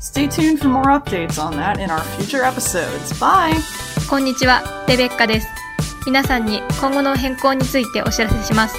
[0.00, 3.12] Stay tuned for more updates on that in our future episodes.
[3.18, 3.54] Bye!
[4.08, 5.46] こんにちは、レベッカです。
[6.06, 8.76] 皆さんに今後の変更についてお知らせします。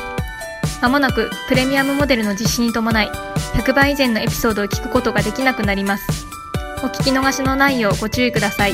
[0.82, 3.10] まもなくプレミアムモデルの実施に伴い、
[3.54, 6.08] 100倍以前のエピソードを聞くことができなくなります。
[6.84, 8.74] お聞き逃しのないようご注意ください。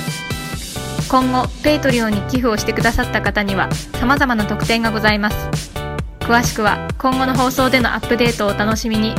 [1.09, 5.71] 今後、ペイトリオに寄付をしてくださった方には様々な特典がございます。
[6.19, 9.15] 詳しくは今後の放送でのアップデートをお楽しみに。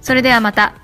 [0.00, 0.83] それではまた。